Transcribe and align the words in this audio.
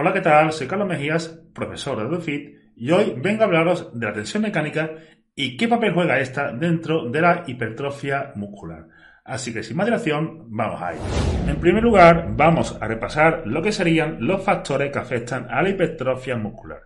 Hola, 0.00 0.12
¿qué 0.12 0.20
tal? 0.20 0.52
Soy 0.52 0.68
Carlos 0.68 0.86
Mejías, 0.86 1.26
profesor 1.52 1.98
de 1.98 2.04
DuFit, 2.04 2.56
y 2.76 2.92
hoy 2.92 3.14
vengo 3.16 3.42
a 3.42 3.46
hablaros 3.46 3.98
de 3.98 4.06
la 4.06 4.12
tensión 4.12 4.44
mecánica 4.44 4.92
y 5.34 5.56
qué 5.56 5.66
papel 5.66 5.92
juega 5.92 6.20
esta 6.20 6.52
dentro 6.52 7.10
de 7.10 7.20
la 7.20 7.42
hipertrofia 7.44 8.30
muscular. 8.36 8.86
Así 9.24 9.52
que 9.52 9.64
sin 9.64 9.76
más 9.76 9.86
dilación, 9.86 10.54
vamos 10.56 10.80
a 10.80 10.92
ello. 10.92 11.02
En 11.48 11.56
primer 11.56 11.82
lugar, 11.82 12.28
vamos 12.36 12.78
a 12.80 12.86
repasar 12.86 13.42
lo 13.46 13.60
que 13.60 13.72
serían 13.72 14.18
los 14.20 14.44
factores 14.44 14.92
que 14.92 15.00
afectan 15.00 15.48
a 15.50 15.62
la 15.62 15.70
hipertrofia 15.70 16.36
muscular. 16.36 16.82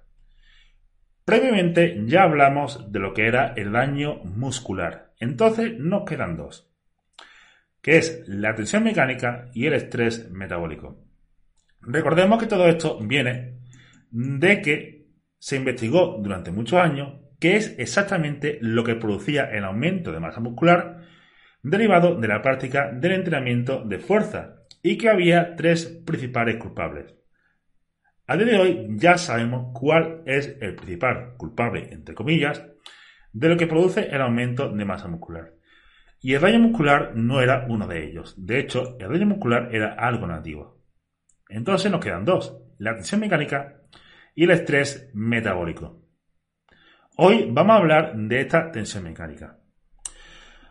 Previamente 1.23 2.03
ya 2.07 2.23
hablamos 2.23 2.91
de 2.91 2.99
lo 2.99 3.13
que 3.13 3.27
era 3.27 3.53
el 3.55 3.73
daño 3.73 4.25
muscular. 4.25 5.13
Entonces 5.21 5.79
nos 5.79 6.09
quedan 6.09 6.39
dos, 6.39 6.73
que 7.83 7.99
es 7.99 8.25
la 8.27 8.55
tensión 8.55 8.85
mecánica 8.85 9.51
y 9.53 9.67
el 9.67 9.75
estrés 9.75 10.31
metabólico. 10.31 11.12
Recordemos 11.83 12.39
que 12.39 12.47
todo 12.47 12.67
esto 12.69 12.99
viene 13.01 13.59
de 14.11 14.63
que 14.63 15.07
se 15.39 15.57
investigó 15.57 16.19
durante 16.21 16.53
muchos 16.53 16.79
años 16.79 17.15
qué 17.41 17.57
es 17.57 17.75
exactamente 17.79 18.59
lo 18.61 18.85
que 18.85 18.95
producía 18.95 19.51
el 19.51 19.65
aumento 19.65 20.13
de 20.13 20.21
masa 20.21 20.41
muscular 20.41 21.01
derivado 21.63 22.15
de 22.15 22.29
la 22.29 22.43
práctica 22.43 22.93
del 22.93 23.13
entrenamiento 23.13 23.85
de 23.85 23.99
fuerza 23.99 24.57
y 24.83 24.97
que 24.97 25.09
había 25.09 25.57
tres 25.57 25.87
principales 26.05 26.57
culpables. 26.57 27.15
A 28.27 28.37
día 28.37 28.47
de 28.47 28.59
hoy 28.59 28.87
ya 28.91 29.19
sabemos 29.19 29.73
cuál 29.73 30.23
es 30.27 30.57
el 30.61 30.77
principal 30.77 31.35
culpable, 31.37 31.89
entre 31.93 32.15
comillas, 32.15 32.65
de 33.33 33.49
lo 33.49 33.57
que 33.57 33.67
produce 33.67 34.07
el 34.07 34.21
aumento 34.21 34.69
de 34.69 34.85
masa 34.85 35.09
muscular. 35.09 35.55
Y 36.21 36.35
el 36.35 36.41
daño 36.41 36.61
muscular 36.61 37.13
no 37.17 37.41
era 37.41 37.67
uno 37.69 37.89
de 37.89 38.05
ellos. 38.05 38.35
De 38.39 38.61
hecho, 38.61 38.97
el 39.01 39.09
daño 39.09 39.27
muscular 39.27 39.75
era 39.75 39.95
algo 39.95 40.29
nativo. 40.29 40.82
Entonces 41.53 41.91
nos 41.91 42.01
quedan 42.01 42.25
dos, 42.25 42.57
la 42.79 42.95
tensión 42.95 43.21
mecánica 43.21 43.83
y 44.35 44.45
el 44.45 44.53
estrés 44.53 45.11
metabólico. 45.13 46.03
Hoy 47.19 47.47
vamos 47.51 47.75
a 47.75 47.79
hablar 47.79 48.17
de 48.17 48.41
esta 48.41 48.73
tensión 48.73 49.05
mecánica. 49.05 49.59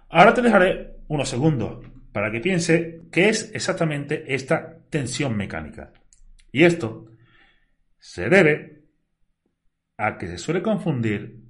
Ahora 0.09 0.33
te 0.33 0.41
dejaré 0.41 0.95
unos 1.07 1.29
segundos 1.29 1.85
para 2.11 2.31
que 2.31 2.39
piense 2.39 3.01
qué 3.11 3.29
es 3.29 3.51
exactamente 3.53 4.33
esta 4.33 4.79
tensión 4.89 5.37
mecánica. 5.37 5.93
Y 6.51 6.63
esto 6.63 7.11
se 7.99 8.27
debe 8.27 8.85
a 9.97 10.17
que 10.17 10.27
se 10.27 10.39
suele 10.39 10.63
confundir 10.63 11.43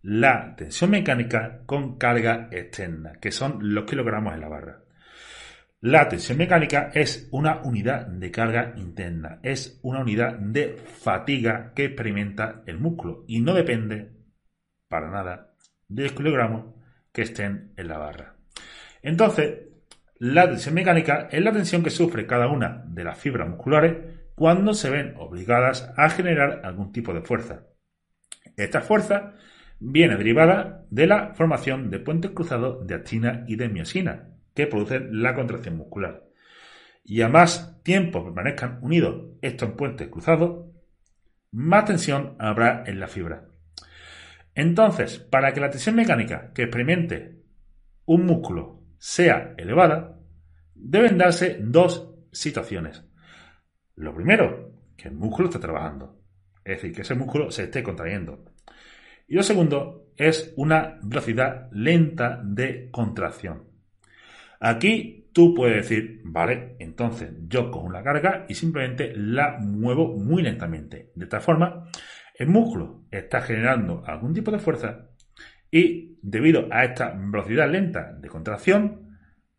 la 0.00 0.56
tensión 0.56 0.90
mecánica 0.90 1.60
con 1.66 1.98
carga 1.98 2.48
externa, 2.50 3.12
que 3.20 3.32
son 3.32 3.58
los 3.60 3.84
kilogramos 3.84 4.32
en 4.32 4.40
la 4.40 4.48
barra. 4.48 4.87
La 5.80 6.08
tensión 6.08 6.38
mecánica 6.38 6.90
es 6.92 7.28
una 7.30 7.62
unidad 7.62 8.08
de 8.08 8.32
carga 8.32 8.74
interna, 8.76 9.38
es 9.44 9.78
una 9.82 10.00
unidad 10.00 10.34
de 10.36 10.76
fatiga 10.76 11.72
que 11.72 11.84
experimenta 11.84 12.62
el 12.66 12.80
músculo 12.80 13.24
y 13.28 13.40
no 13.40 13.54
depende 13.54 14.10
para 14.88 15.08
nada 15.08 15.54
de 15.86 16.02
los 16.02 16.12
kilogramos 16.12 16.74
que 17.12 17.22
estén 17.22 17.74
en 17.76 17.86
la 17.86 17.96
barra. 17.96 18.34
Entonces, 19.02 19.68
la 20.18 20.48
tensión 20.48 20.74
mecánica 20.74 21.28
es 21.30 21.44
la 21.44 21.52
tensión 21.52 21.84
que 21.84 21.90
sufre 21.90 22.26
cada 22.26 22.48
una 22.48 22.82
de 22.88 23.04
las 23.04 23.16
fibras 23.16 23.48
musculares 23.48 23.98
cuando 24.34 24.74
se 24.74 24.90
ven 24.90 25.14
obligadas 25.16 25.92
a 25.96 26.10
generar 26.10 26.62
algún 26.64 26.90
tipo 26.90 27.14
de 27.14 27.22
fuerza. 27.22 27.68
Esta 28.56 28.80
fuerza 28.80 29.34
viene 29.78 30.16
derivada 30.16 30.86
de 30.90 31.06
la 31.06 31.34
formación 31.34 31.88
de 31.88 32.00
puentes 32.00 32.32
cruzados 32.32 32.84
de 32.84 32.96
actina 32.96 33.44
y 33.46 33.54
de 33.54 33.68
miosina, 33.68 34.37
que 34.58 34.66
producen 34.66 35.22
la 35.22 35.36
contracción 35.36 35.76
muscular. 35.76 36.24
Y 37.04 37.22
a 37.22 37.28
más 37.28 37.80
tiempo 37.84 38.24
permanezcan 38.24 38.80
unidos 38.82 39.36
estos 39.40 39.70
puentes 39.74 40.08
cruzados, 40.08 40.66
más 41.52 41.84
tensión 41.84 42.34
habrá 42.40 42.82
en 42.84 42.98
la 42.98 43.06
fibra. 43.06 43.46
Entonces, 44.56 45.20
para 45.20 45.52
que 45.52 45.60
la 45.60 45.70
tensión 45.70 45.94
mecánica 45.94 46.52
que 46.52 46.62
experimente 46.64 47.40
un 48.04 48.26
músculo 48.26 48.82
sea 48.98 49.54
elevada, 49.56 50.18
deben 50.74 51.18
darse 51.18 51.58
dos 51.60 52.16
situaciones. 52.32 53.04
Lo 53.94 54.12
primero, 54.12 54.72
que 54.96 55.06
el 55.06 55.14
músculo 55.14 55.50
esté 55.50 55.60
trabajando, 55.60 56.20
es 56.64 56.78
decir, 56.78 56.92
que 56.92 57.02
ese 57.02 57.14
músculo 57.14 57.52
se 57.52 57.62
esté 57.62 57.84
contrayendo. 57.84 58.44
Y 59.28 59.36
lo 59.36 59.44
segundo 59.44 60.08
es 60.16 60.52
una 60.56 60.98
velocidad 61.00 61.68
lenta 61.70 62.40
de 62.42 62.90
contracción. 62.90 63.68
Aquí 64.60 65.30
tú 65.32 65.54
puedes 65.54 65.88
decir, 65.88 66.20
vale, 66.24 66.76
entonces 66.78 67.32
yo 67.46 67.70
cojo 67.70 67.86
una 67.86 68.02
carga 68.02 68.44
y 68.48 68.54
simplemente 68.54 69.12
la 69.14 69.58
muevo 69.60 70.16
muy 70.16 70.42
lentamente. 70.42 71.12
De 71.14 71.24
esta 71.24 71.40
forma, 71.40 71.84
el 72.34 72.48
músculo 72.48 73.04
está 73.10 73.40
generando 73.40 74.02
algún 74.06 74.34
tipo 74.34 74.50
de 74.50 74.58
fuerza 74.58 75.10
y 75.70 76.18
debido 76.22 76.66
a 76.70 76.84
esta 76.84 77.14
velocidad 77.16 77.70
lenta 77.70 78.12
de 78.18 78.28
contracción, 78.28 79.18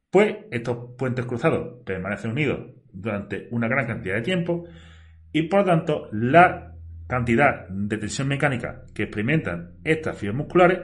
pues 0.09 0.37
estos 0.51 0.95
puentes 0.97 1.25
cruzados 1.25 1.83
permanecen 1.85 2.31
unidos 2.31 2.71
durante 2.91 3.47
una 3.51 3.67
gran 3.67 3.85
cantidad 3.85 4.16
de 4.16 4.21
tiempo 4.21 4.66
y 5.31 5.43
por 5.43 5.61
lo 5.61 5.66
tanto 5.66 6.09
la 6.11 6.75
cantidad 7.07 7.67
de 7.69 7.97
tensión 7.97 8.27
mecánica 8.27 8.85
que 8.93 9.03
experimentan 9.03 9.75
estas 9.83 10.17
fibras 10.17 10.37
musculares 10.37 10.79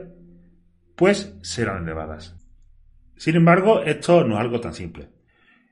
pues 0.95 1.37
serán 1.41 1.83
elevadas. 1.83 2.44
Sin 3.17 3.35
embargo, 3.35 3.81
esto 3.81 4.23
no 4.23 4.35
es 4.35 4.41
algo 4.41 4.59
tan 4.59 4.73
simple. 4.73 5.09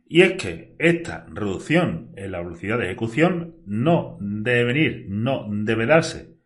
Y 0.07 0.21
es 0.21 0.33
que 0.33 0.75
esta 0.79 1.25
reducción 1.29 2.11
en 2.15 2.31
la 2.31 2.41
velocidad 2.41 2.77
de 2.77 2.85
ejecución 2.85 3.55
no 3.65 4.17
debe 4.19 4.63
venir, 4.65 5.05
no 5.09 5.47
debe 5.49 5.85
darse 5.85 6.37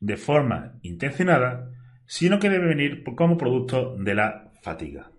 de 0.00 0.16
forma 0.16 0.78
intencionada, 0.82 1.70
sino 2.06 2.38
que 2.38 2.50
debe 2.50 2.68
venir 2.68 3.04
como 3.04 3.36
producto 3.36 3.96
de 3.98 4.14
la 4.14 4.50
fatiga. 4.62 5.10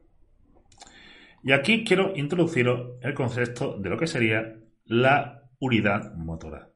Y 1.44 1.52
aquí 1.52 1.84
quiero 1.84 2.14
introduciros 2.16 2.98
el 3.02 3.14
concepto 3.14 3.78
de 3.78 3.90
lo 3.90 3.98
que 3.98 4.08
sería 4.08 4.56
la 4.86 5.44
unidad 5.60 6.16
motora. 6.16 6.70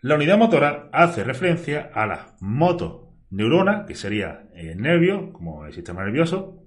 La 0.00 0.16
unidad 0.16 0.38
motora 0.38 0.88
hace 0.92 1.22
referencia 1.24 1.90
a 1.94 2.06
la 2.06 2.36
motoneurona, 2.40 3.86
que 3.86 3.94
sería 3.94 4.48
el 4.54 4.80
nervio, 4.80 5.32
como 5.32 5.66
el 5.66 5.72
sistema 5.72 6.04
nervioso, 6.04 6.63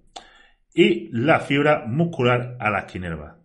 y 0.78 1.10
la 1.12 1.40
fibra 1.40 1.86
muscular 1.88 2.56
a 2.60 2.70
la 2.70 2.86
que 2.86 3.00
inerva, 3.00 3.40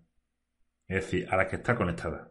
es 0.87 0.97
decir, 0.97 1.27
a 1.31 1.37
la 1.39 1.49
que 1.49 1.57
está 1.57 1.75
conectada. 1.75 2.31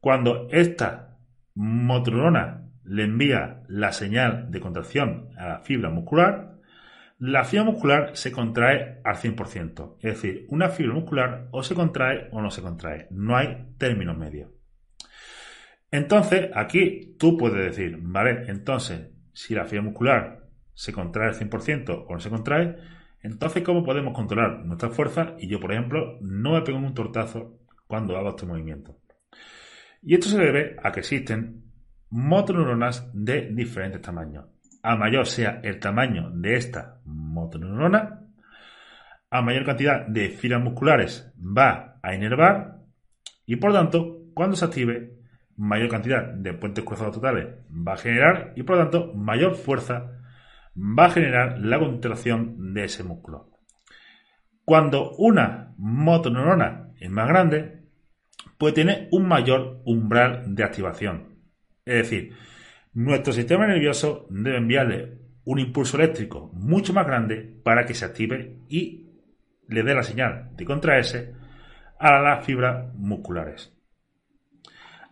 Cuando 0.00 0.48
esta 0.50 1.18
motoneurona 1.54 2.66
le 2.82 3.04
envía 3.04 3.62
la 3.68 3.92
señal 3.92 4.50
de 4.50 4.58
contracción 4.58 5.28
a 5.36 5.48
la 5.48 5.58
fibra 5.60 5.90
muscular, 5.90 6.56
la 7.18 7.44
fibra 7.44 7.64
muscular 7.66 8.16
se 8.16 8.32
contrae 8.32 9.02
al 9.04 9.16
100%. 9.16 9.98
Es 10.00 10.14
decir, 10.14 10.46
una 10.48 10.70
fibra 10.70 10.94
muscular 10.94 11.48
o 11.50 11.62
se 11.62 11.74
contrae 11.74 12.30
o 12.32 12.40
no 12.40 12.50
se 12.50 12.62
contrae. 12.62 13.06
No 13.10 13.36
hay 13.36 13.74
término 13.76 14.14
medio. 14.14 14.54
Entonces, 15.90 16.48
aquí 16.54 17.16
tú 17.18 17.36
puedes 17.36 17.76
decir, 17.76 17.98
vale, 18.00 18.44
entonces, 18.48 19.10
si 19.34 19.54
la 19.54 19.66
fibra 19.66 19.84
muscular 19.84 20.48
se 20.72 20.94
contrae 20.94 21.28
al 21.28 21.34
100% 21.34 22.06
o 22.08 22.14
no 22.14 22.20
se 22.20 22.30
contrae, 22.30 22.76
entonces, 23.22 23.62
¿cómo 23.62 23.84
podemos 23.84 24.14
controlar 24.14 24.64
nuestra 24.64 24.90
fuerza? 24.90 25.34
Y 25.38 25.48
yo, 25.48 25.60
por 25.60 25.72
ejemplo, 25.72 26.18
no 26.22 26.52
me 26.52 26.62
pego 26.62 26.78
un 26.78 26.94
tortazo 26.94 27.58
cuando 27.86 28.16
hago 28.16 28.30
este 28.30 28.46
movimiento. 28.46 28.96
Y 30.02 30.14
esto 30.14 30.28
se 30.28 30.38
debe 30.38 30.76
a 30.82 30.90
que 30.90 31.00
existen 31.00 31.64
motoneuronas 32.08 33.10
de 33.12 33.50
diferentes 33.52 34.00
tamaños. 34.00 34.46
A 34.82 34.96
mayor 34.96 35.26
sea 35.26 35.60
el 35.62 35.78
tamaño 35.78 36.30
de 36.30 36.56
esta 36.56 37.00
motoneurona, 37.04 38.26
a 39.30 39.42
mayor 39.42 39.64
cantidad 39.64 40.06
de 40.06 40.30
fibras 40.30 40.62
musculares 40.62 41.32
va 41.38 41.98
a 42.02 42.14
inervar 42.14 42.78
y 43.46 43.56
por 43.56 43.72
tanto, 43.72 44.22
cuando 44.34 44.56
se 44.56 44.64
active, 44.64 45.18
mayor 45.56 45.88
cantidad 45.88 46.22
de 46.32 46.54
puentes 46.54 46.84
cruzados 46.84 47.16
totales 47.16 47.48
va 47.70 47.92
a 47.92 47.98
generar 47.98 48.52
y 48.56 48.62
por 48.62 48.78
tanto, 48.78 49.12
mayor 49.14 49.54
fuerza 49.54 50.19
va 50.76 51.06
a 51.06 51.10
generar 51.10 51.58
la 51.58 51.78
contracción 51.78 52.72
de 52.72 52.84
ese 52.84 53.04
músculo. 53.04 53.50
Cuando 54.64 55.12
una 55.16 55.74
motoneurona 55.78 56.90
es 57.00 57.10
más 57.10 57.28
grande, 57.28 57.82
pues 58.58 58.74
tiene 58.74 59.08
un 59.10 59.26
mayor 59.26 59.80
umbral 59.84 60.54
de 60.54 60.64
activación. 60.64 61.40
Es 61.84 61.94
decir, 61.94 62.34
nuestro 62.92 63.32
sistema 63.32 63.66
nervioso 63.66 64.26
debe 64.30 64.58
enviarle 64.58 65.18
un 65.44 65.58
impulso 65.58 65.96
eléctrico 65.96 66.50
mucho 66.52 66.92
más 66.92 67.06
grande 67.06 67.60
para 67.64 67.86
que 67.86 67.94
se 67.94 68.04
active 68.04 68.58
y 68.68 69.10
le 69.68 69.82
dé 69.82 69.94
la 69.94 70.02
señal 70.02 70.50
de 70.56 70.64
contraerse 70.64 71.34
a 71.98 72.20
las 72.20 72.44
fibras 72.44 72.94
musculares. 72.94 73.72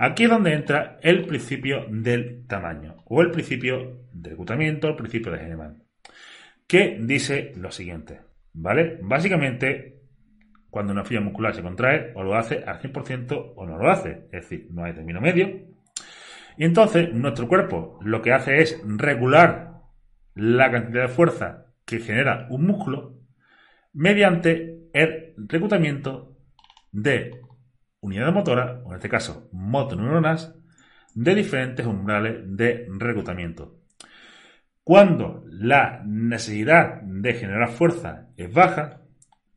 Aquí 0.00 0.24
es 0.24 0.30
donde 0.30 0.54
entra 0.54 1.00
el 1.02 1.26
principio 1.26 1.84
del 1.90 2.46
tamaño 2.46 3.02
o 3.06 3.20
el 3.20 3.32
principio 3.32 4.04
del 4.12 4.30
reclutamiento, 4.30 4.86
el 4.86 4.94
principio 4.94 5.32
de 5.32 5.40
Hahnemann, 5.40 5.82
que 6.68 6.98
dice 7.00 7.52
lo 7.56 7.72
siguiente, 7.72 8.20
¿vale? 8.52 9.00
Básicamente, 9.02 10.02
cuando 10.70 10.92
una 10.92 11.04
fibra 11.04 11.24
muscular 11.24 11.52
se 11.52 11.62
contrae, 11.62 12.12
o 12.14 12.22
lo 12.22 12.36
hace 12.36 12.62
al 12.64 12.80
100% 12.80 13.54
o 13.56 13.66
no 13.66 13.76
lo 13.76 13.90
hace, 13.90 14.28
es 14.30 14.48
decir, 14.48 14.68
no 14.70 14.84
hay 14.84 14.92
término 14.92 15.20
medio. 15.20 15.48
Y 16.56 16.64
entonces 16.64 17.12
nuestro 17.12 17.48
cuerpo 17.48 17.98
lo 18.00 18.22
que 18.22 18.32
hace 18.32 18.62
es 18.62 18.80
regular 18.86 19.80
la 20.34 20.70
cantidad 20.70 21.02
de 21.02 21.08
fuerza 21.08 21.66
que 21.84 21.98
genera 21.98 22.46
un 22.50 22.66
músculo 22.66 23.18
mediante 23.92 24.78
el 24.92 25.34
reclutamiento 25.36 26.36
de 26.92 27.40
unidades 28.00 28.34
motoras, 28.34 28.80
o 28.84 28.90
en 28.90 28.96
este 28.96 29.08
caso 29.08 29.48
motoneuronas, 29.52 30.54
de 31.14 31.34
diferentes 31.34 31.86
umbrales 31.86 32.42
de 32.46 32.86
reclutamiento. 32.98 33.78
Cuando 34.84 35.44
la 35.50 36.02
necesidad 36.06 37.02
de 37.02 37.34
generar 37.34 37.70
fuerza 37.70 38.28
es 38.36 38.52
baja, 38.52 39.02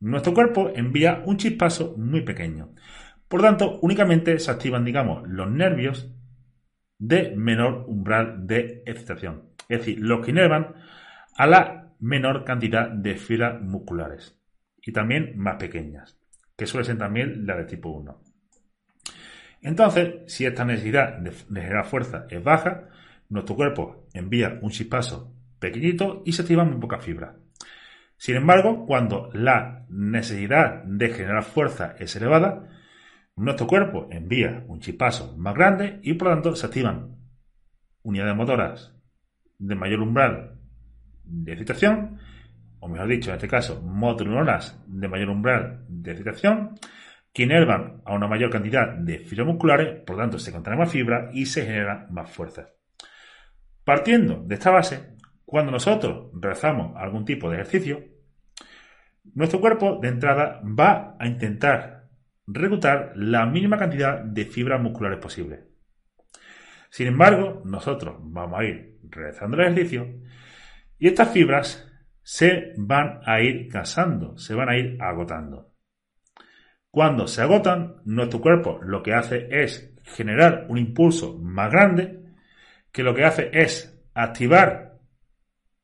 nuestro 0.00 0.34
cuerpo 0.34 0.70
envía 0.74 1.22
un 1.24 1.36
chispazo 1.36 1.94
muy 1.96 2.22
pequeño. 2.22 2.74
Por 3.28 3.40
tanto, 3.40 3.78
únicamente 3.80 4.38
se 4.38 4.50
activan, 4.50 4.84
digamos, 4.84 5.26
los 5.28 5.50
nervios 5.50 6.12
de 6.98 7.34
menor 7.36 7.84
umbral 7.86 8.46
de 8.46 8.82
excitación. 8.84 9.44
Es 9.68 9.78
decir, 9.78 10.00
los 10.00 10.24
que 10.24 10.32
inervan 10.32 10.74
a 11.36 11.46
la 11.46 11.94
menor 11.98 12.44
cantidad 12.44 12.90
de 12.90 13.14
fibras 13.14 13.62
musculares 13.62 14.38
y 14.84 14.92
también 14.92 15.38
más 15.38 15.56
pequeñas, 15.56 16.18
que 16.56 16.66
suele 16.66 16.84
ser 16.84 16.98
también 16.98 17.46
la 17.46 17.56
de 17.56 17.64
tipo 17.64 17.90
1. 17.90 18.21
Entonces, 19.62 20.14
si 20.26 20.44
esta 20.44 20.64
necesidad 20.64 21.18
de, 21.18 21.30
generar 21.30 21.86
fuerza 21.86 22.26
es 22.28 22.42
baja, 22.42 22.88
nuestro 23.28 23.54
cuerpo 23.54 24.08
envía 24.12 24.58
un 24.60 24.70
chispazo 24.70 25.32
pequeñito 25.58 26.22
y 26.26 26.32
se 26.32 26.42
activa 26.42 26.64
muy 26.64 26.80
poca 26.80 26.98
fibra. 26.98 27.36
Sin 28.16 28.36
embargo, 28.36 28.84
cuando 28.86 29.30
la 29.32 29.86
necesidad 29.88 30.82
de 30.84 31.08
generar 31.10 31.44
fuerza 31.44 31.94
es 31.98 32.14
elevada, 32.16 32.68
nuestro 33.36 33.66
cuerpo 33.66 34.08
envía 34.10 34.64
un 34.66 34.80
chispazo 34.80 35.36
más 35.38 35.54
grande 35.54 36.00
y 36.02 36.14
por 36.14 36.28
lo 36.28 36.34
tanto 36.34 36.56
se 36.56 36.66
activan 36.66 37.16
unidades 38.02 38.36
motoras 38.36 38.92
de 39.58 39.74
mayor 39.76 40.00
umbral 40.00 40.58
de 41.24 41.52
excitación, 41.52 42.18
o 42.80 42.88
mejor 42.88 43.06
dicho, 43.06 43.30
en 43.30 43.36
este 43.36 43.48
caso, 43.48 43.80
motoneuronas 43.80 44.82
de 44.88 45.08
mayor 45.08 45.30
umbral 45.30 45.84
de 45.88 46.10
excitación, 46.10 46.78
que 47.32 47.44
inervan 47.44 48.02
a 48.04 48.14
una 48.14 48.28
mayor 48.28 48.50
cantidad 48.50 48.88
de 48.88 49.18
fibras 49.18 49.46
musculares, 49.46 50.00
por 50.04 50.16
lo 50.16 50.22
tanto 50.22 50.38
se 50.38 50.52
contrae 50.52 50.76
más 50.76 50.90
fibra 50.90 51.30
y 51.32 51.46
se 51.46 51.64
genera 51.64 52.06
más 52.10 52.30
fuerza. 52.30 52.70
Partiendo 53.84 54.42
de 54.44 54.54
esta 54.54 54.70
base, 54.70 55.16
cuando 55.44 55.72
nosotros 55.72 56.30
realizamos 56.34 56.96
algún 56.96 57.24
tipo 57.24 57.50
de 57.50 57.56
ejercicio, 57.56 58.04
nuestro 59.34 59.60
cuerpo 59.60 59.98
de 60.00 60.08
entrada 60.08 60.60
va 60.62 61.16
a 61.18 61.26
intentar 61.26 62.08
reclutar 62.46 63.12
la 63.16 63.46
mínima 63.46 63.78
cantidad 63.78 64.20
de 64.20 64.44
fibras 64.44 64.80
musculares 64.80 65.18
posible. 65.18 65.64
Sin 66.90 67.06
embargo, 67.06 67.62
nosotros 67.64 68.16
vamos 68.20 68.60
a 68.60 68.64
ir 68.64 68.98
realizando 69.08 69.56
el 69.56 69.62
ejercicio 69.62 70.20
y 70.98 71.08
estas 71.08 71.30
fibras 71.30 71.88
se 72.22 72.74
van 72.76 73.20
a 73.24 73.40
ir 73.40 73.68
cansando, 73.68 74.36
se 74.36 74.54
van 74.54 74.68
a 74.68 74.76
ir 74.76 75.00
agotando. 75.00 75.71
Cuando 76.92 77.26
se 77.26 77.40
agotan, 77.40 78.02
nuestro 78.04 78.42
cuerpo 78.42 78.78
lo 78.82 79.02
que 79.02 79.14
hace 79.14 79.48
es 79.50 79.94
generar 80.04 80.66
un 80.68 80.76
impulso 80.76 81.38
más 81.38 81.72
grande, 81.72 82.20
que 82.92 83.02
lo 83.02 83.14
que 83.14 83.24
hace 83.24 83.48
es 83.50 83.98
activar 84.12 84.98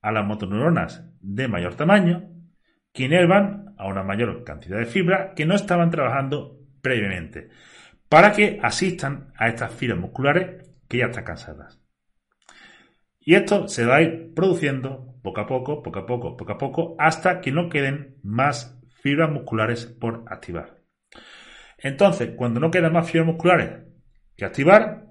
a 0.03 0.13
las 0.13 0.27
motoneuronas 0.27 1.11
de 1.23 1.49
mayor 1.49 1.77
tamaño, 1.77 2.29
que 2.93 3.05
inervan 3.05 3.75
a 3.79 3.89
una 3.89 4.03
mayor 4.03 4.45
cantidad 4.45 4.77
de 4.79 4.85
fibras 4.85 5.31
que 5.35 5.47
no 5.47 5.55
estaban 5.55 5.91
trabajando 5.91 6.61
previamente, 6.83 7.49
para 8.11 8.33
que 8.33 8.61
asistan 8.63 9.33
a 9.39 9.49
estas 9.49 9.73
fibras 9.73 9.99
musculares 9.99 10.69
que 10.89 10.99
ya 10.99 11.07
están 11.07 11.25
cansadas. 11.25 11.81
Y 13.19 13.35
esto 13.35 13.67
se 13.67 13.87
va 13.87 13.97
a 13.97 14.03
ir 14.03 14.35
produciendo 14.35 15.15
poco 15.23 15.41
a 15.41 15.47
poco, 15.47 15.83
poco 15.83 16.01
a 16.01 16.07
poco, 16.07 16.37
poco 16.37 16.53
a 16.53 16.59
poco, 16.59 16.97
hasta 16.99 17.41
que 17.41 17.51
no 17.51 17.71
queden 17.71 18.19
más 18.23 18.79
fibras 19.01 19.31
musculares 19.31 19.87
por 19.87 20.25
activar. 20.27 20.78
Entonces, 21.79 22.31
cuando 22.37 22.61
no 22.61 22.71
quedan 22.71 22.93
más 22.93 23.11
fibras 23.11 23.27
musculares 23.27 23.85
que 24.37 24.45
activar 24.45 25.07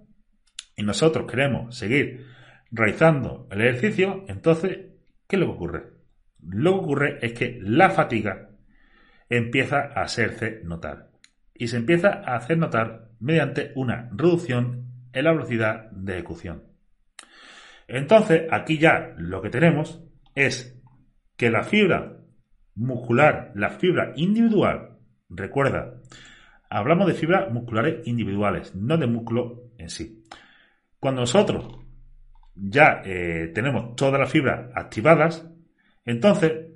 y 0.75 0.83
nosotros 0.83 1.29
queremos 1.29 1.77
seguir 1.77 2.27
realizando 2.71 3.47
el 3.51 3.61
ejercicio, 3.61 4.25
entonces, 4.27 4.77
¿qué 5.27 5.35
es 5.35 5.39
lo 5.39 5.47
que 5.47 5.53
ocurre? 5.53 5.83
Lo 6.41 6.73
que 6.73 6.79
ocurre 6.79 7.19
es 7.21 7.33
que 7.33 7.59
la 7.61 7.89
fatiga 7.89 8.49
empieza 9.29 9.79
a 9.79 10.03
hacerse 10.03 10.61
notar. 10.63 11.09
Y 11.53 11.67
se 11.67 11.77
empieza 11.77 12.09
a 12.09 12.35
hacer 12.35 12.57
notar 12.57 13.09
mediante 13.19 13.71
una 13.75 14.09
reducción 14.13 14.87
en 15.13 15.23
la 15.23 15.31
velocidad 15.31 15.89
de 15.91 16.13
ejecución. 16.13 16.63
Entonces, 17.87 18.43
aquí 18.51 18.77
ya 18.77 19.13
lo 19.17 19.41
que 19.41 19.49
tenemos 19.49 20.03
es 20.35 20.79
que 21.37 21.49
la 21.49 21.63
fibra 21.63 22.17
muscular, 22.75 23.51
la 23.55 23.69
fibra 23.69 24.13
individual, 24.15 24.96
recuerda, 25.29 26.01
Hablamos 26.69 27.07
de 27.07 27.13
fibras 27.13 27.49
musculares 27.51 28.05
individuales, 28.07 28.75
no 28.75 28.97
de 28.97 29.07
músculo 29.07 29.71
en 29.77 29.89
sí. 29.89 30.25
Cuando 30.99 31.21
nosotros 31.21 31.79
ya 32.55 33.01
eh, 33.05 33.51
tenemos 33.53 33.95
todas 33.95 34.19
las 34.19 34.29
fibras 34.29 34.69
activadas, 34.75 35.47
entonces, 36.03 36.73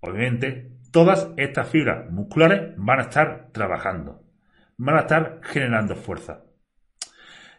obviamente, 0.00 0.72
todas 0.90 1.30
estas 1.36 1.68
fibras 1.68 2.10
musculares 2.10 2.74
van 2.76 2.98
a 2.98 3.02
estar 3.02 3.50
trabajando, 3.52 4.22
van 4.76 4.96
a 4.96 5.00
estar 5.00 5.40
generando 5.42 5.96
fuerza. 5.96 6.44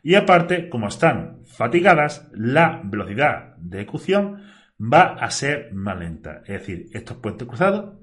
Y 0.04 0.16
aparte, 0.16 0.70
como 0.70 0.90
están 0.90 1.46
fatigadas, 1.46 2.30
la 2.34 2.82
velocidad 2.84 3.56
de 3.58 3.82
ejecución 3.82 4.44
va 4.80 5.14
a 5.14 5.32
ser 5.32 5.74
más 5.74 5.98
lenta. 5.98 6.42
Es 6.46 6.60
decir, 6.60 6.88
estos 6.94 7.18
puentes 7.18 7.48
cruzados 7.48 8.03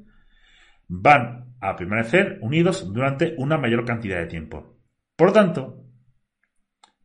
van 0.92 1.54
a 1.60 1.76
permanecer 1.76 2.38
unidos 2.42 2.92
durante 2.92 3.34
una 3.38 3.56
mayor 3.56 3.84
cantidad 3.84 4.18
de 4.18 4.26
tiempo. 4.26 4.76
Por 5.14 5.28
lo 5.28 5.32
tanto, 5.32 5.84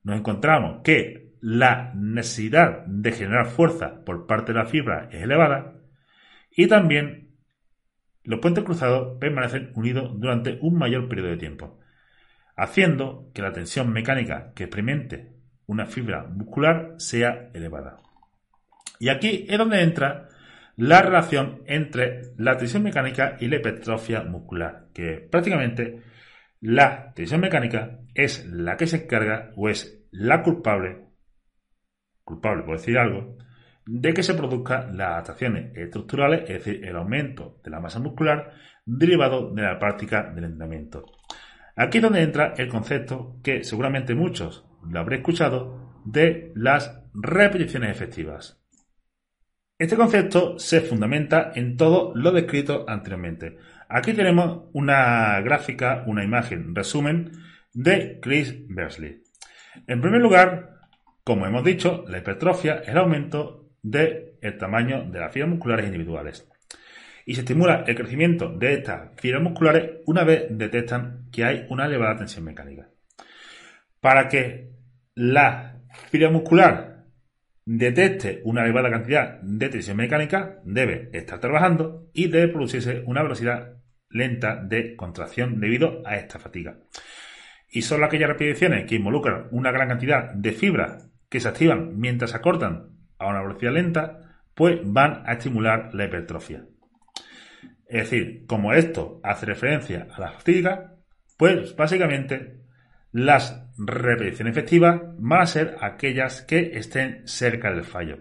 nos 0.04 0.18
encontramos 0.18 0.82
que 0.84 1.36
la 1.40 1.94
necesidad 1.94 2.84
de 2.88 3.12
generar 3.12 3.46
fuerza 3.46 4.04
por 4.04 4.26
parte 4.26 4.54
de 4.54 4.60
la 4.60 4.66
fibra 4.66 5.08
es 5.12 5.22
elevada 5.22 5.76
y 6.50 6.68
también 6.68 7.36
los 8.24 8.40
puentes 8.40 8.64
cruzados 8.64 9.20
permanecen 9.20 9.72
unidos 9.76 10.20
durante 10.20 10.58
un 10.62 10.80
mayor 10.80 11.08
periodo 11.08 11.30
de 11.30 11.38
tiempo, 11.38 11.80
haciendo 12.56 13.30
que 13.36 13.44
la 13.44 13.54
tensión 13.54 13.94
mecánica 13.94 14.52
que 14.56 14.64
experimente 14.64 15.36
una 15.68 15.86
fibra 15.86 16.24
muscular 16.24 16.96
sea 16.98 17.52
elevada. 17.54 17.98
Y 19.00 19.10
aquí 19.10 19.46
es 19.48 19.60
donde 19.60 19.84
entra 19.84 20.30
la 20.78 21.02
relación 21.02 21.62
entre 21.68 22.34
la 22.38 22.58
tensión 22.58 22.84
mecánica 22.84 23.38
y 23.40 23.48
la 23.48 23.58
hipertrofia 23.58 24.24
muscular, 24.24 24.88
que 24.94 25.28
prácticamente 25.32 26.02
la 26.60 27.14
tensión 27.14 27.42
mecánica 27.42 28.00
es 28.14 28.46
la 28.46 28.76
que 28.78 28.88
se 28.88 29.04
encarga 29.04 29.52
o 29.56 29.70
es 29.70 30.06
la 30.12 30.42
culpable, 30.42 31.06
culpable 32.24 32.64
por 32.64 32.78
decir 32.78 32.98
algo, 32.98 33.38
de 33.86 34.14
que 34.14 34.24
se 34.24 34.34
produzcan 34.34 34.98
las 34.98 35.10
adaptaciones 35.10 35.76
estructurales, 35.78 36.42
es 36.50 36.66
decir, 36.66 36.84
el 36.86 36.96
aumento 36.96 37.60
de 37.64 37.70
la 37.70 37.80
masa 37.80 38.00
muscular 38.00 38.52
derivado 38.86 39.54
de 39.54 39.62
la 39.62 39.80
práctica 39.80 40.24
del 40.34 40.46
entrenamiento. 40.46 41.06
Aquí 41.76 41.98
es 41.98 42.04
donde 42.04 42.24
entra 42.24 42.54
el 42.58 42.68
concepto 42.68 43.40
que 43.44 43.64
seguramente 43.64 44.16
muchos 44.16 44.66
lo 44.90 45.00
habréis 45.00 45.20
escuchado 45.20 46.02
de 46.06 46.52
las 46.56 47.04
repeticiones 47.14 47.92
efectivas. 47.92 48.65
Este 49.78 49.98
concepto 49.98 50.58
se 50.58 50.80
fundamenta 50.80 51.52
en 51.54 51.76
todo 51.76 52.14
lo 52.16 52.32
descrito 52.32 52.86
anteriormente. 52.88 53.58
Aquí 53.90 54.14
tenemos 54.14 54.70
una 54.72 55.42
gráfica, 55.42 56.06
una 56.08 56.24
imagen, 56.24 56.74
resumen 56.74 57.34
de 57.74 58.20
Chris 58.22 58.56
Bersley. 58.70 59.22
En 59.86 60.00
primer 60.00 60.22
lugar, 60.22 60.80
como 61.26 61.46
hemos 61.46 61.66
dicho, 61.66 62.06
la 62.08 62.20
hipertrofia 62.20 62.76
es 62.76 62.88
el 62.88 62.98
aumento 63.00 63.68
del 63.82 64.38
tamaño 64.58 65.12
de 65.12 65.20
las 65.20 65.34
fibras 65.34 65.52
musculares 65.52 65.86
individuales. 65.86 66.48
y 67.28 67.34
se 67.34 67.42
estimula 67.42 67.84
el 67.88 67.96
crecimiento 67.96 68.50
de 68.50 68.76
estas 68.76 69.20
fibras 69.20 69.42
musculares 69.42 70.02
una 70.06 70.24
vez 70.24 70.46
detectan 70.52 71.28
que 71.32 71.44
hay 71.44 71.66
una 71.70 71.88
elevada 71.88 72.18
tensión 72.18 72.46
mecánica. 72.46 72.88
Para 74.00 74.30
que 74.30 74.70
la 75.16 75.82
fibra 76.12 76.30
muscular 76.30 76.95
detecte 77.66 78.42
una 78.44 78.64
elevada 78.64 78.92
cantidad 78.92 79.42
de 79.42 79.70
tensión 79.70 79.98
mecánica, 79.98 80.60
debe 80.64 81.10
estar 81.14 81.40
trabajando 81.40 82.10
y 82.14 82.28
debe 82.28 82.50
producirse 82.50 83.04
una 83.06 83.24
velocidad 83.24 83.82
lenta 84.10 84.56
de 84.56 84.96
contracción 84.96 85.60
debido 85.60 86.04
a 86.06 86.16
esta 86.16 86.40
fatiga. 86.40 86.78
Y 87.70 87.82
solo 87.82 88.06
aquellas 88.06 88.30
repeticiones 88.30 88.86
que 88.86 88.96
involucran 88.96 89.48
una 89.52 89.72
gran 89.72 89.90
cantidad 89.90 90.32
de 90.34 90.52
fibras 90.52 91.10
que 91.28 91.40
se 91.40 91.50
activan 91.50 91.98
mientras 92.00 92.32
se 92.32 92.38
acortan 92.38 92.92
a 93.18 93.28
una 93.28 93.42
velocidad 93.42 93.74
lenta, 93.74 94.42
pues 94.54 94.80
van 94.84 95.24
a 95.26 95.34
estimular 95.34 95.90
la 95.94 96.06
hipertrofia. 96.06 96.66
Es 97.88 98.10
decir, 98.10 98.46
como 98.46 98.74
esto 98.74 99.20
hace 99.24 99.46
referencia 99.48 100.08
a 100.16 100.22
la 100.22 100.32
fatiga, 100.32 100.96
pues 101.38 101.76
básicamente 101.76 102.65
las 103.16 103.66
repeticiones 103.78 104.52
efectivas 104.52 105.02
van 105.18 105.42
a 105.42 105.46
ser 105.46 105.78
aquellas 105.80 106.42
que 106.42 106.78
estén 106.78 107.26
cerca 107.26 107.72
del 107.72 107.86
fallo. 107.86 108.18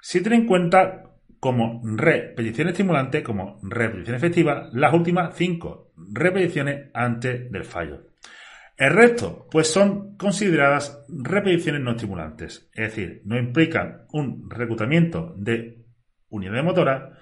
Si 0.00 0.20
tienen 0.20 0.42
en 0.42 0.46
cuenta 0.46 1.10
como 1.40 1.82
repetición 1.82 2.68
estimulante, 2.68 3.24
como 3.24 3.58
repetición 3.64 4.14
efectiva, 4.14 4.68
las 4.72 4.94
últimas 4.94 5.34
cinco 5.34 5.92
repeticiones 5.96 6.90
antes 6.94 7.50
del 7.50 7.64
fallo. 7.64 8.06
El 8.76 8.90
resto, 8.90 9.48
pues 9.50 9.66
son 9.72 10.16
consideradas 10.16 11.04
repeticiones 11.08 11.82
no 11.82 11.90
estimulantes, 11.90 12.70
es 12.74 12.94
decir, 12.94 13.22
no 13.24 13.36
implican 13.36 14.06
un 14.12 14.48
reclutamiento 14.48 15.34
de 15.36 15.84
unidad 16.28 16.62
motora 16.62 17.18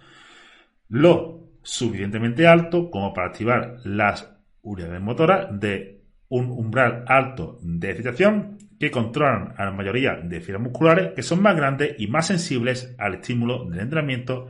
lo 0.89 1.55
suficientemente 1.63 2.47
alto 2.47 2.91
como 2.91 3.15
para 3.15 3.29
activar 3.29 3.77
las 3.85 4.31
unidades 4.61 5.01
motoras 5.01 5.59
de 5.59 6.00
un 6.31 6.51
umbral 6.51 7.05
alto 7.07 7.59
de 7.61 7.91
excitación 7.91 8.57
que 8.79 8.91
controlan 8.91 9.55
a 9.59 9.67
la 9.67 9.73
mayoría 9.73 10.15
de 10.15 10.41
fibras 10.41 10.63
musculares 10.63 11.13
que 11.15 11.23
son 11.23 11.43
más 11.43 11.57
grandes 11.57 11.97
y 11.99 12.07
más 12.07 12.29
sensibles 12.29 12.95
al 12.99 13.15
estímulo 13.15 13.69
del 13.69 13.81
entrenamiento 13.81 14.49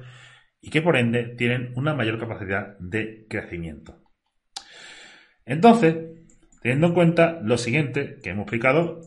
y 0.60 0.70
que 0.70 0.82
por 0.82 0.96
ende 0.96 1.34
tienen 1.36 1.72
una 1.74 1.94
mayor 1.94 2.18
capacidad 2.18 2.78
de 2.78 3.26
crecimiento. 3.28 3.98
Entonces, 5.46 5.96
teniendo 6.62 6.88
en 6.88 6.94
cuenta 6.94 7.40
lo 7.42 7.56
siguiente 7.56 8.18
que 8.22 8.30
hemos 8.30 8.42
explicado, 8.42 9.00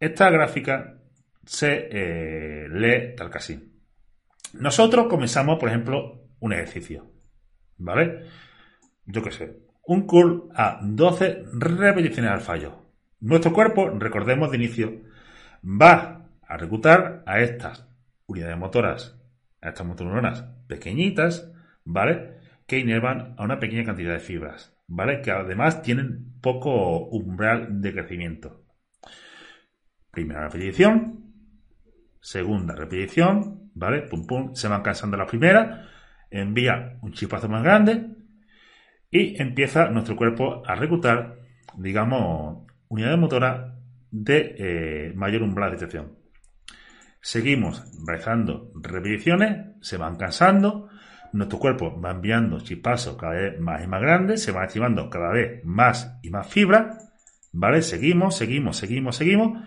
esta 0.00 0.28
gráfica 0.30 1.00
se 1.44 1.88
eh, 1.90 2.68
lee 2.68 3.14
tal 3.16 3.30
que 3.30 3.38
así. 3.38 3.72
Nosotros 4.54 5.06
comenzamos, 5.06 5.58
por 5.58 5.68
ejemplo, 5.68 6.28
un 6.40 6.52
ejercicio, 6.52 7.12
¿vale? 7.78 8.26
Yo 9.04 9.22
qué 9.22 9.30
sé, 9.30 9.65
un 9.86 10.06
curl 10.06 10.50
a 10.54 10.80
12 10.82 11.44
repeticiones 11.54 12.30
al 12.30 12.40
fallo. 12.40 12.86
Nuestro 13.20 13.52
cuerpo, 13.52 13.88
recordemos 13.90 14.50
de 14.50 14.56
inicio, 14.56 15.02
va 15.64 16.28
a 16.46 16.56
reclutar 16.56 17.22
a 17.26 17.40
estas 17.40 17.88
unidades 18.26 18.58
motoras, 18.58 19.20
a 19.62 19.68
estas 19.68 19.86
motoneuronas 19.86 20.44
pequeñitas, 20.66 21.50
¿vale? 21.84 22.38
Que 22.66 22.78
inervan 22.78 23.34
a 23.38 23.44
una 23.44 23.60
pequeña 23.60 23.84
cantidad 23.84 24.12
de 24.12 24.20
fibras, 24.20 24.76
¿vale? 24.88 25.22
Que 25.22 25.30
además 25.30 25.82
tienen 25.82 26.34
poco 26.40 27.06
umbral 27.06 27.80
de 27.80 27.92
crecimiento. 27.92 28.64
Primera 30.10 30.48
repetición, 30.48 31.32
segunda 32.20 32.74
repetición, 32.74 33.70
¿vale? 33.74 34.02
Pum 34.02 34.26
pum, 34.26 34.54
se 34.54 34.66
van 34.66 34.82
cansando 34.82 35.16
las 35.16 35.28
primeras, 35.28 35.86
envía 36.30 36.98
un 37.02 37.12
chispazo 37.12 37.48
más 37.48 37.62
grande 37.62 38.15
y 39.10 39.40
empieza 39.40 39.88
nuestro 39.90 40.16
cuerpo 40.16 40.62
a 40.66 40.74
reclutar, 40.74 41.38
digamos, 41.76 42.66
unidades 42.88 43.18
motoras 43.18 43.72
de 44.10 44.54
eh, 44.58 45.12
mayor 45.14 45.42
umbral 45.42 45.70
de 45.70 45.76
detección. 45.76 46.16
Seguimos 47.20 47.84
realizando 48.06 48.70
repeticiones, 48.74 49.74
se 49.80 49.96
van 49.96 50.16
cansando, 50.16 50.88
nuestro 51.32 51.58
cuerpo 51.58 52.00
va 52.00 52.12
enviando 52.12 52.60
chispazos 52.60 53.16
cada 53.16 53.34
vez 53.34 53.60
más 53.60 53.82
y 53.82 53.86
más 53.86 54.00
grandes, 54.00 54.42
se 54.42 54.52
van 54.52 54.64
activando 54.64 55.10
cada 55.10 55.32
vez 55.32 55.64
más 55.64 56.18
y 56.22 56.30
más 56.30 56.46
fibras, 56.46 57.12
¿vale? 57.52 57.82
Seguimos, 57.82 58.36
seguimos, 58.36 58.76
seguimos, 58.76 59.16
seguimos, 59.16 59.58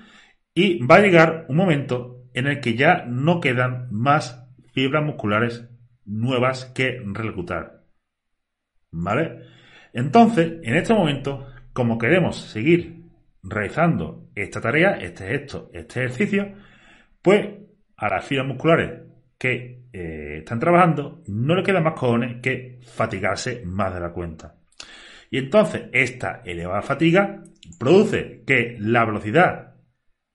y 0.53 0.85
va 0.85 0.95
a 0.95 1.01
llegar 1.01 1.45
un 1.49 1.57
momento 1.57 2.23
en 2.33 2.47
el 2.47 2.61
que 2.61 2.75
ya 2.75 3.05
no 3.05 3.39
quedan 3.39 3.87
más 3.91 4.47
fibras 4.73 5.03
musculares 5.03 5.69
nuevas 6.05 6.65
que 6.65 7.01
reclutar. 7.05 7.78
¿Vale? 8.91 9.43
Entonces, 9.93 10.59
en 10.63 10.75
este 10.75 10.93
momento, 10.93 11.47
como 11.73 11.97
queremos 11.97 12.37
seguir 12.37 13.03
realizando 13.43 14.29
esta 14.35 14.61
tarea, 14.61 14.97
este 14.97 15.35
esto, 15.35 15.69
este 15.73 16.01
ejercicio, 16.05 16.53
pues 17.21 17.47
a 17.97 18.09
las 18.09 18.25
fibras 18.25 18.47
musculares 18.47 19.01
que 19.37 19.85
eh, 19.93 20.37
están 20.39 20.59
trabajando 20.59 21.23
no 21.27 21.55
le 21.55 21.63
queda 21.63 21.79
más 21.79 21.93
cojones 21.93 22.41
que 22.41 22.79
fatigarse 22.83 23.63
más 23.65 23.93
de 23.93 23.99
la 23.99 24.11
cuenta. 24.11 24.55
Y 25.31 25.37
entonces 25.37 25.83
esta 25.93 26.41
elevada 26.43 26.81
fatiga 26.81 27.43
produce 27.79 28.43
que 28.45 28.75
la 28.79 29.05
velocidad 29.05 29.75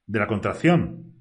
de 0.06 0.18
la 0.18 0.26
contracción 0.26 1.14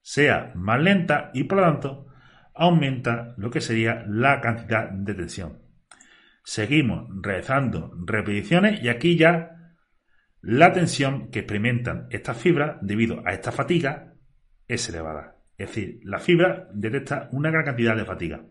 sea 0.00 0.52
más 0.54 0.80
lenta 0.80 1.30
y 1.34 1.44
por 1.44 1.58
lo 1.58 1.64
tanto 1.64 2.06
aumenta 2.54 3.34
lo 3.36 3.50
que 3.50 3.60
sería 3.60 4.04
la 4.08 4.40
cantidad 4.40 4.90
de 4.90 5.14
tensión. 5.14 5.67
Seguimos 6.48 7.06
realizando 7.20 7.92
repeticiones 8.06 8.82
y 8.82 8.88
aquí 8.88 9.18
ya 9.18 9.74
la 10.40 10.72
tensión 10.72 11.30
que 11.30 11.40
experimentan 11.40 12.06
estas 12.08 12.38
fibras 12.38 12.78
debido 12.80 13.20
a 13.26 13.34
esta 13.34 13.52
fatiga 13.52 14.14
es 14.66 14.88
elevada. 14.88 15.36
Es 15.58 15.68
decir, 15.68 16.00
la 16.04 16.18
fibra 16.18 16.66
detecta 16.72 17.28
una 17.32 17.50
gran 17.50 17.66
cantidad 17.66 17.94
de 17.94 18.06
fatiga. 18.06 18.46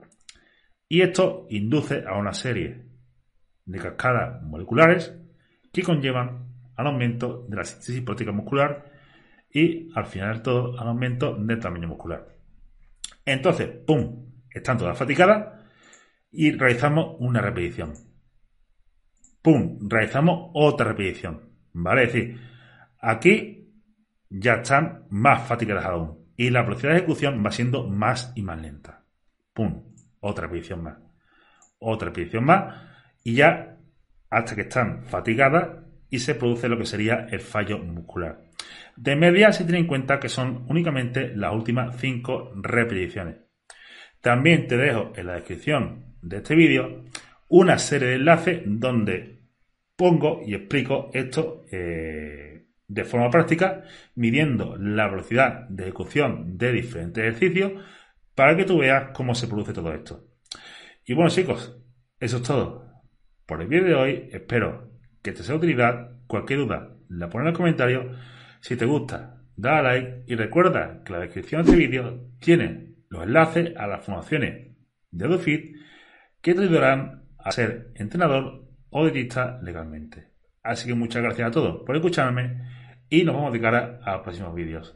Y 0.88 1.02
esto 1.02 1.48
induce 1.50 2.04
a 2.08 2.16
una 2.20 2.34
serie 2.34 2.86
de 3.66 3.80
cascadas 3.80 4.44
moleculares 4.44 5.16
que 5.74 5.82
conllevan 5.82 6.52
al 6.76 6.86
aumento 6.86 7.48
de 7.50 7.56
la 7.56 7.64
síntesis 7.64 8.02
proteínica 8.02 8.38
muscular 8.38 8.92
y 9.52 9.90
al 9.96 10.06
final 10.06 10.44
todo 10.44 10.80
al 10.80 10.88
aumento 10.88 11.36
del 11.36 11.60
tamaño 11.60 11.88
muscular. 11.88 12.28
Entonces, 13.26 13.70
¡pum! 13.88 14.24
Están 14.52 14.78
todas 14.78 14.96
fatigadas 14.96 15.58
y 16.32 16.52
realizamos 16.52 17.16
una 17.20 17.42
repetición. 17.42 17.94
¡Pum! 19.42 19.80
Realizamos 19.88 20.52
otra 20.54 20.88
repetición. 20.88 21.50
¿Vale? 21.74 22.04
Es 22.04 22.14
decir, 22.14 22.40
aquí 23.00 23.72
ya 24.30 24.56
están 24.56 25.06
más 25.10 25.48
fatigadas 25.48 25.86
aún. 25.86 26.28
Y 26.36 26.50
la 26.50 26.64
velocidad 26.64 26.92
de 26.92 26.98
ejecución 26.98 27.44
va 27.46 27.52
siendo 27.52 27.88
más 27.88 28.32
y 28.36 28.42
más 28.42 28.62
lenta. 28.62 29.06
¡Pum! 29.54 29.94
Otra 30.20 30.48
repetición 30.48 30.84
más. 30.84 30.98
Otra 31.80 32.10
repetición 32.10 32.46
más. 32.46 32.76
Y 33.24 33.36
ya 33.36 33.78
hasta 34.30 34.56
que 34.56 34.62
están 34.62 35.06
fatigadas 35.06 35.84
y 36.10 36.20
se 36.20 36.36
produce 36.36 36.70
lo 36.70 36.78
que 36.78 36.86
sería 36.86 37.28
el 37.32 37.40
fallo 37.40 37.80
muscular. 37.80 38.48
De 38.96 39.16
media 39.16 39.52
se 39.52 39.64
tiene 39.64 39.80
en 39.80 39.88
cuenta 39.88 40.20
que 40.20 40.30
son 40.30 40.66
únicamente 40.70 41.36
las 41.36 41.54
últimas 41.54 41.98
5 41.98 42.54
repeticiones. 42.56 43.38
También 44.22 44.68
te 44.68 44.78
dejo 44.78 45.14
en 45.16 45.28
la 45.28 45.36
descripción 45.36 46.17
de 46.28 46.38
este 46.38 46.56
vídeo 46.56 47.04
una 47.50 47.78
serie 47.78 48.10
de 48.10 48.16
enlaces 48.16 48.62
donde 48.66 49.40
pongo 49.96 50.42
y 50.46 50.54
explico 50.54 51.10
esto 51.14 51.64
eh, 51.72 52.66
de 52.88 53.04
forma 53.04 53.30
práctica, 53.30 53.84
midiendo 54.16 54.78
la 54.78 55.08
velocidad 55.08 55.68
de 55.70 55.84
ejecución 55.84 56.58
de 56.58 56.72
diferentes 56.72 57.24
ejercicios 57.24 57.74
para 58.36 58.56
que 58.56 58.66
tú 58.66 58.78
veas 58.80 59.12
cómo 59.14 59.34
se 59.34 59.48
produce 59.48 59.74
todo 59.74 59.94
esto. 59.94 60.26
Y 61.06 61.14
bueno 61.14 61.30
chicos, 61.30 61.78
eso 62.20 62.38
es 62.38 62.44
todo 62.44 62.86
por 63.46 63.62
el 63.62 63.68
vídeo 63.68 63.86
de 63.86 63.96
hoy. 63.96 64.30
Espero 64.32 64.92
que 65.22 65.32
te 65.32 65.44
sea 65.44 65.54
de 65.54 65.60
utilidad. 65.60 66.12
Cualquier 66.28 66.60
duda 66.60 66.96
la 67.10 67.30
pones 67.30 67.46
en 67.46 67.52
el 67.52 67.58
comentario 67.58 68.12
si 68.60 68.76
te 68.76 68.86
gusta, 68.86 69.42
da 69.56 69.82
like 69.82 70.24
y 70.28 70.36
recuerda 70.36 71.02
que 71.04 71.14
la 71.14 71.20
descripción 71.20 71.64
de 71.64 71.72
este 71.72 71.88
vídeo 71.88 72.32
tiene 72.40 72.96
los 73.10 73.24
enlaces 73.24 73.76
a 73.78 73.88
las 73.88 74.04
formaciones 74.04 74.76
de 75.12 75.26
AdoFit 75.26 75.78
que 76.48 76.56
te 76.56 76.62
ayudarán 76.62 77.24
a 77.40 77.52
ser 77.52 77.92
entrenador 77.96 78.64
o 78.90 79.04
dietista 79.04 79.60
legalmente. 79.62 80.32
Así 80.64 80.88
que 80.88 80.94
muchas 80.94 81.22
gracias 81.22 81.50
a 81.50 81.52
todos 81.52 81.84
por 81.86 81.94
escucharme 81.94 82.62
y 83.10 83.26
nos 83.26 83.36
vemos 83.36 83.52
de 83.52 83.60
cara 83.60 84.00
a 84.02 84.14
los 84.14 84.22
próximos 84.22 84.56
vídeos. 84.56 84.96